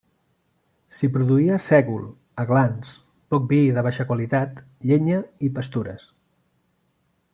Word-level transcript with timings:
S'hi 0.99 1.09
produïa 1.17 1.57
sègol, 1.65 2.07
aglans, 2.43 2.95
poc 3.35 3.45
vi 3.53 3.59
i 3.67 3.69
de 3.77 3.83
baixa 3.89 4.07
qualitat, 4.13 4.65
llenya 4.93 5.21
i 5.49 5.53
pastures. 5.59 6.09